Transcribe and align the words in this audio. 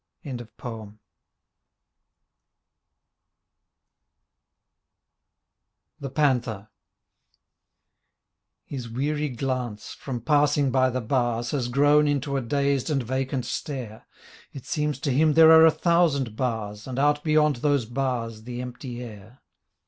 43 0.23 0.97
THE 5.99 6.09
PANTHER 6.09 6.69
His 8.65 8.89
weary 8.89 9.29
glance, 9.29 9.93
from 9.93 10.21
passing 10.21 10.71
by 10.71 10.89
the 10.89 11.01
bars, 11.01 11.51
Has 11.51 11.67
grown 11.67 12.07
into 12.07 12.35
a 12.35 12.41
dazed 12.41 12.89
and 12.89 13.03
vacant 13.03 13.45
stare; 13.45 14.07
It 14.51 14.65
seems 14.65 14.99
to 15.01 15.11
him 15.11 15.33
there 15.33 15.51
are 15.51 15.67
a 15.67 15.69
thousand 15.69 16.35
bars 16.35 16.87
And 16.87 16.97
out 16.97 17.23
beyond 17.23 17.57
those 17.57 17.85
bars 17.85 18.41
the 18.41 18.59
empty 18.59 19.03
air. 19.03 19.43